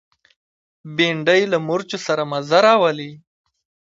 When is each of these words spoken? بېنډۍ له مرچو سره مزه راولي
بېنډۍ 0.95 1.41
له 1.51 1.57
مرچو 1.67 1.97
سره 2.07 2.23
مزه 2.31 2.59
راولي 2.65 3.11